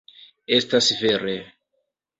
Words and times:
Estas 0.59 0.89
vere. 1.05 1.39